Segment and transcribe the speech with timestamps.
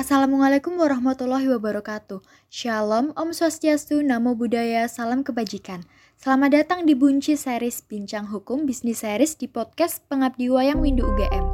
[0.00, 2.24] Assalamualaikum warahmatullahi wabarakatuh.
[2.48, 5.84] Shalom, Om Swastiastu, Namo Buddhaya, Salam Kebajikan.
[6.16, 11.44] Selamat datang di Bunci Series Bincang Hukum Bisnis Series di podcast Pengabdi Wayang Windu UGM.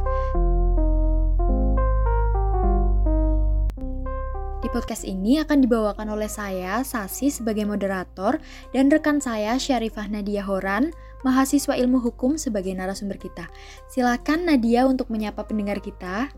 [4.63, 8.39] Di podcast ini akan dibawakan oleh saya, Sasi, sebagai moderator,
[8.71, 10.95] dan rekan saya, Syarifah Nadia Horan,
[11.27, 13.51] mahasiswa ilmu hukum sebagai narasumber kita.
[13.91, 16.31] Silakan Nadia untuk menyapa pendengar kita.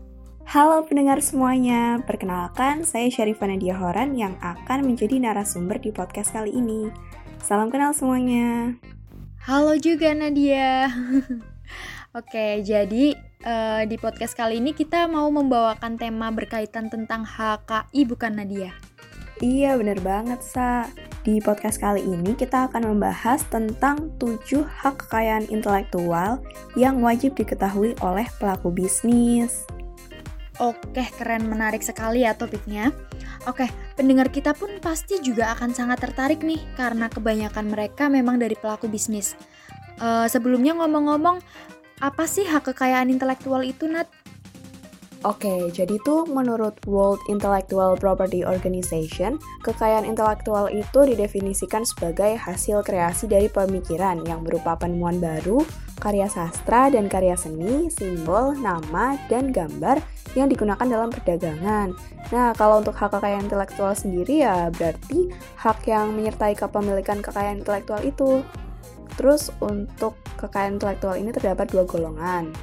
[0.49, 6.49] Halo pendengar semuanya, perkenalkan saya Syarifah Nadia Horan yang akan menjadi narasumber di podcast kali
[6.49, 6.89] ini.
[7.37, 8.73] Salam kenal semuanya.
[9.45, 10.89] Halo juga Nadia.
[12.17, 13.13] Oke, jadi
[13.45, 18.73] uh, di podcast kali ini kita mau membawakan tema berkaitan tentang HKI bukan Nadia.
[19.45, 20.89] Iya, bener banget, Sa.
[21.21, 26.41] Di podcast kali ini kita akan membahas tentang 7 hak kekayaan intelektual
[26.73, 29.69] yang wajib diketahui oleh pelaku bisnis.
[30.59, 32.91] Oke, keren menarik sekali ya topiknya.
[33.47, 38.59] Oke, pendengar kita pun pasti juga akan sangat tertarik nih karena kebanyakan mereka memang dari
[38.59, 39.39] pelaku bisnis.
[40.03, 41.39] Uh, sebelumnya ngomong-ngomong,
[42.03, 44.11] apa sih hak kekayaan intelektual itu, Nat?
[45.27, 49.35] Oke, jadi tuh menurut World Intellectual Property Organization,
[49.67, 55.59] kekayaan intelektual itu didefinisikan sebagai hasil kreasi dari pemikiran yang berupa penemuan baru,
[55.99, 59.99] karya sastra dan karya seni, simbol, nama, dan gambar
[60.37, 61.93] yang digunakan dalam perdagangan.
[62.29, 68.01] Nah, kalau untuk hak kekayaan intelektual sendiri ya berarti hak yang menyertai kepemilikan kekayaan intelektual
[68.05, 68.45] itu.
[69.17, 72.55] Terus untuk kekayaan intelektual ini terdapat dua golongan,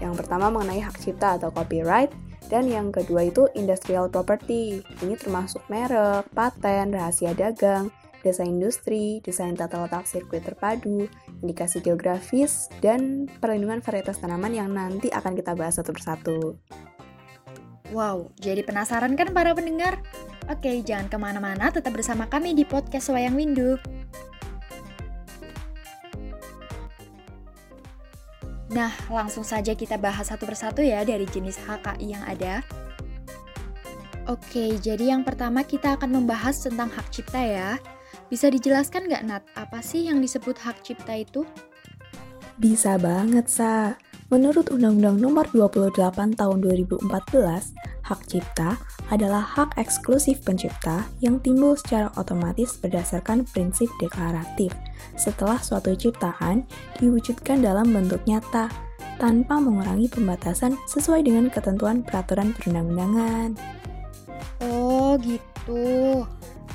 [0.00, 2.08] yang pertama mengenai hak cipta atau copyright,
[2.48, 4.80] dan yang kedua itu industrial property.
[5.04, 7.92] Ini termasuk merek, paten, rahasia dagang,
[8.24, 11.10] desain industri, desain tata letak sirkuit terpadu,
[11.44, 16.56] indikasi geografis, dan perlindungan varietas tanaman yang nanti akan kita bahas satu persatu.
[17.92, 20.00] Wow, jadi penasaran kan para pendengar?
[20.48, 23.76] Oke, jangan ke mana-mana, tetap bersama kami di podcast Wayang Windu.
[28.72, 32.64] Nah, langsung saja kita bahas satu persatu ya dari jenis HKI yang ada.
[34.24, 37.76] Oke, jadi yang pertama kita akan membahas tentang hak cipta ya.
[38.32, 41.44] Bisa dijelaskan nggak Nat, apa sih yang disebut hak cipta itu?
[42.56, 44.00] Bisa banget, Sa.
[44.32, 47.04] Menurut Undang-Undang Nomor 28 Tahun 2014,
[48.00, 48.80] hak cipta
[49.12, 54.72] adalah hak eksklusif pencipta yang timbul secara otomatis berdasarkan prinsip deklaratif
[55.20, 56.64] setelah suatu ciptaan
[56.96, 58.72] diwujudkan dalam bentuk nyata
[59.20, 63.60] tanpa mengurangi pembatasan sesuai dengan ketentuan peraturan perundang-undangan.
[64.64, 66.24] Oh, gitu.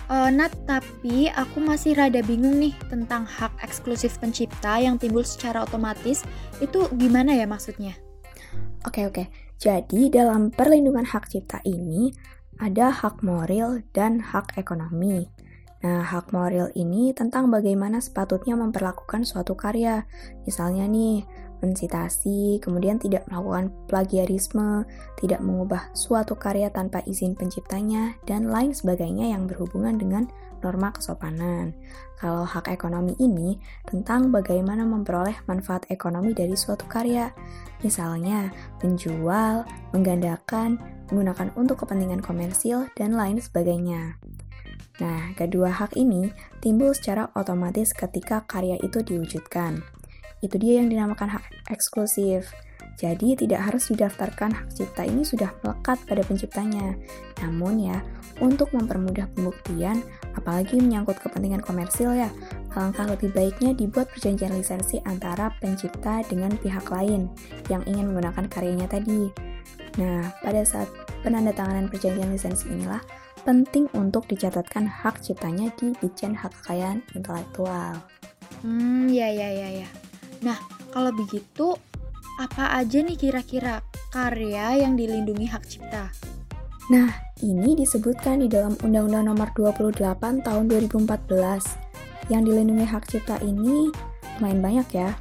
[0.06, 5.62] Uh, Nat, tapi aku masih rada bingung nih tentang hak eksklusif pencipta yang timbul secara
[5.62, 6.26] otomatis.
[6.58, 7.94] Itu gimana ya maksudnya?
[8.90, 9.30] Oke, oke.
[9.62, 12.10] Jadi, dalam perlindungan hak cipta ini
[12.58, 15.30] ada hak moral dan hak ekonomi.
[15.86, 20.09] Nah, hak moral ini tentang bagaimana sepatutnya memperlakukan suatu karya.
[20.42, 21.22] Misalnya nih,
[21.62, 24.86] mensitasi, kemudian tidak melakukan plagiarisme,
[25.22, 30.26] tidak mengubah suatu karya tanpa izin penciptanya, dan lain sebagainya yang berhubungan dengan
[30.62, 31.73] norma kesopanan.
[32.18, 37.29] Kalau hak ekonomi ini tentang bagaimana memperoleh manfaat ekonomi dari suatu karya,
[37.85, 38.50] misalnya
[38.81, 39.63] menjual,
[39.94, 40.81] menggandakan,
[41.13, 44.17] menggunakan untuk kepentingan komersil, dan lain sebagainya.
[44.97, 49.85] Nah, kedua hak ini timbul secara otomatis ketika karya itu diwujudkan.
[50.41, 52.50] Itu dia yang dinamakan hak eksklusif.
[52.97, 56.97] Jadi tidak harus didaftarkan hak cipta ini sudah melekat pada penciptanya.
[57.46, 58.02] Namun ya,
[58.41, 60.02] untuk mempermudah pembuktian,
[60.34, 62.34] apalagi menyangkut kepentingan komersil ya,
[62.74, 67.30] alangkah lebih baiknya dibuat perjanjian lisensi antara pencipta dengan pihak lain
[67.69, 69.29] yang ingin menggunakan karyanya tadi.
[70.02, 70.90] Nah, pada saat
[71.22, 73.02] penandatanganan perjanjian lisensi inilah
[73.46, 77.96] penting untuk dicatatkan hak ciptanya di Dijen Hak Kekayaan Intelektual.
[78.66, 79.90] Hmm, ya ya ya ya.
[80.41, 80.58] Nah,
[80.94, 81.78] kalau begitu,
[82.38, 83.81] apa aja nih kira-kira
[84.13, 86.14] karya yang dilindungi hak cipta?
[86.87, 87.09] Nah,
[87.43, 92.31] ini disebutkan di dalam Undang-Undang Nomor 28 Tahun 2014.
[92.31, 93.91] Yang dilindungi hak cipta ini
[94.37, 95.11] lumayan banyak ya,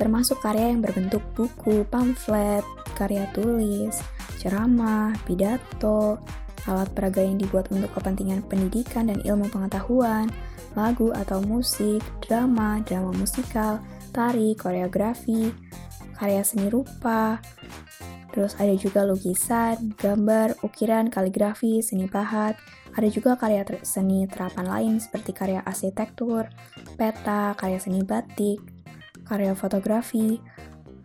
[0.00, 2.64] termasuk karya yang berbentuk buku, pamflet,
[2.96, 4.00] karya tulis,
[4.40, 6.18] ceramah, pidato,
[6.66, 10.30] alat peraga yang dibuat untuk kepentingan pendidikan dan ilmu pengetahuan,
[10.74, 13.78] lagu atau musik, drama, drama musikal,
[14.14, 15.50] tari, koreografi,
[16.22, 17.42] karya seni rupa,
[18.30, 22.54] terus ada juga lukisan, gambar, ukiran, kaligrafi, seni pahat,
[22.94, 26.46] ada juga karya ter seni terapan lain seperti karya arsitektur,
[26.94, 28.62] peta, karya seni batik,
[29.26, 30.38] karya fotografi,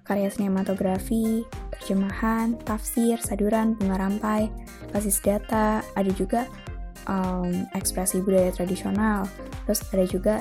[0.05, 1.43] karya sinematografi,
[1.73, 4.53] terjemahan, tafsir, saduran, bunga rampai,
[4.93, 6.45] basis data, ada juga
[7.09, 9.27] um, ekspresi budaya tradisional,
[9.65, 10.35] terus ada juga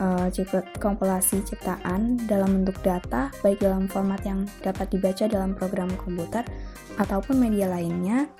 [0.00, 0.30] uh,
[0.80, 6.46] kompilasi ciptaan dalam bentuk data, baik dalam format yang dapat dibaca dalam program komputer
[6.96, 8.30] ataupun media lainnya.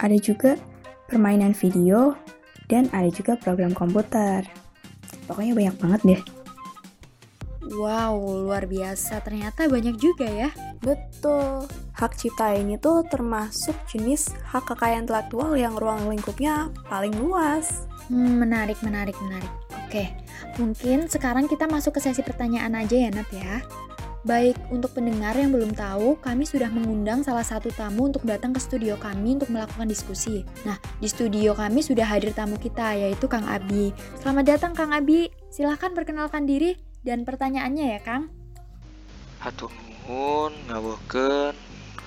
[0.00, 0.56] Ada juga
[1.10, 2.16] permainan video,
[2.70, 4.46] dan ada juga program komputer.
[5.26, 6.22] Pokoknya banyak banget deh.
[7.70, 9.22] Wow, luar biasa.
[9.22, 10.50] Ternyata banyak juga ya.
[10.82, 11.66] Betul.
[11.94, 17.84] Hak cipta ini tuh termasuk jenis hak kekayaan intelektual yang ruang lingkupnya paling luas.
[18.08, 19.52] Hmm, menarik, menarik, menarik.
[19.86, 20.10] Oke,
[20.56, 23.64] mungkin sekarang kita masuk ke sesi pertanyaan aja ya, Nat ya.
[24.20, 28.60] Baik, untuk pendengar yang belum tahu, kami sudah mengundang salah satu tamu untuk datang ke
[28.60, 30.44] studio kami untuk melakukan diskusi.
[30.68, 33.96] Nah, di studio kami sudah hadir tamu kita, yaitu Kang Abi.
[34.20, 35.32] Selamat datang, Kang Abi.
[35.48, 38.28] Silahkan perkenalkan diri dan pertanyaannya ya, Kang.
[39.40, 39.72] Hatur
[40.04, 40.52] nuhun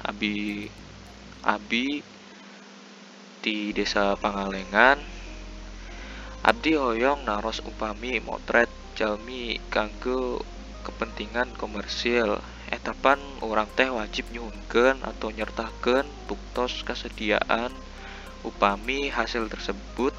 [0.06, 0.70] Abi
[1.42, 2.06] Abi
[3.42, 5.12] di Desa Pangalengan.
[6.44, 8.68] Abdi hoyong naros upami motret
[9.00, 10.44] jalmi kanggo
[10.84, 12.44] kepentingan komersil.
[12.68, 17.72] Etapan orang teh wajib nyunken atau nyertakan buktos kesediaan
[18.44, 20.12] upami hasil tersebut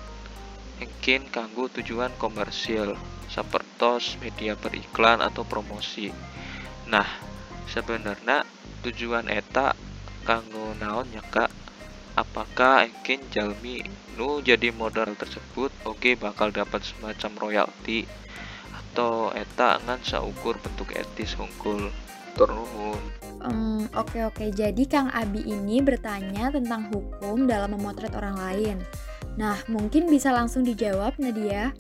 [0.81, 2.97] mungkin kanggo tujuan komersil
[3.29, 6.09] sepertos media beriklan atau promosi.
[6.89, 7.21] Nah
[7.69, 8.49] sebenarnya
[8.81, 9.77] tujuan eta
[10.25, 11.53] kanggo naon kak
[12.15, 13.85] apakah mungkin jalmi
[14.17, 15.69] nu jadi modal tersebut?
[15.85, 18.09] Oke okay, bakal dapat semacam royalti.
[18.73, 21.93] Atau eta ngan saukur bentuk etis hungkul
[22.39, 22.99] turun.
[23.45, 24.35] Um, oke okay, oke.
[24.41, 24.49] Okay.
[24.55, 28.79] jadi Kang Abi ini bertanya tentang hukum dalam memotret orang lain.
[29.37, 31.75] Nah mungkin bisa langsung dijawab Nadia?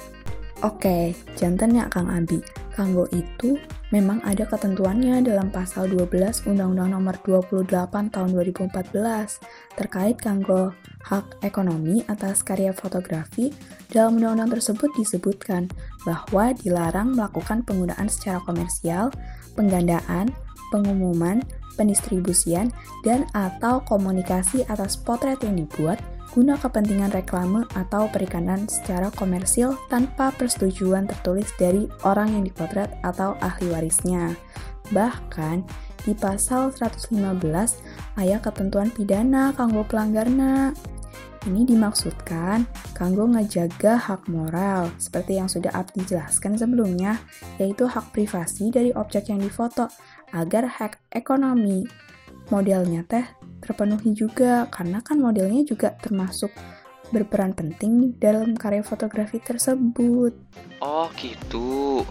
[0.62, 2.63] Oke, jantan ya Kang Abi.
[2.74, 3.54] Kanggo itu
[3.94, 7.70] memang ada ketentuannya dalam pasal 12 Undang-Undang Nomor 28
[8.10, 10.74] Tahun 2014 terkait kanggo
[11.06, 13.54] hak ekonomi atas karya fotografi.
[13.94, 15.70] Dalam undang-undang tersebut disebutkan
[16.02, 19.14] bahwa dilarang melakukan penggunaan secara komersial,
[19.54, 20.34] penggandaan,
[20.74, 21.46] pengumuman,
[21.78, 22.74] pendistribusian,
[23.06, 26.02] dan atau komunikasi atas potret yang dibuat
[26.34, 33.38] guna kepentingan reklame atau perikanan secara komersil tanpa persetujuan tertulis dari orang yang dipotret atau
[33.38, 34.34] ahli warisnya.
[34.90, 35.62] Bahkan,
[36.04, 37.38] di pasal 115
[38.20, 40.74] ayat ketentuan pidana kanggo pelanggarna.
[41.44, 42.66] Ini dimaksudkan
[42.96, 47.20] kanggo ngejaga hak moral, seperti yang sudah Abdi jelaskan sebelumnya,
[47.60, 49.86] yaitu hak privasi dari objek yang difoto,
[50.32, 51.84] agar hak ekonomi
[52.52, 53.24] modelnya teh
[53.64, 56.52] terpenuhi juga karena kan modelnya juga termasuk
[57.08, 60.34] berperan penting dalam karya fotografi tersebut.
[60.82, 62.02] Oh gitu.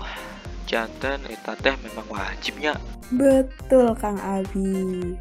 [0.66, 2.80] Jantan eta teh memang wajibnya.
[3.12, 5.14] Betul Kang Abi.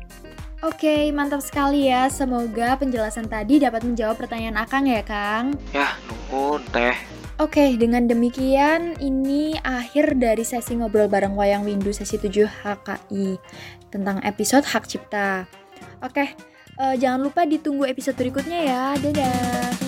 [0.63, 2.07] Oke, mantap sekali ya.
[2.07, 5.59] Semoga penjelasan tadi dapat menjawab pertanyaan Akang ya, Kang.
[5.75, 6.95] Ya, nuhun teh.
[7.43, 13.35] Oke, dengan demikian ini akhir dari sesi ngobrol bareng Wayang Windu sesi 7 HKI
[13.93, 15.45] tentang episode Hak Cipta.
[16.01, 16.33] Oke,
[16.81, 18.83] uh, jangan lupa ditunggu episode berikutnya ya.
[18.97, 19.82] Dadah.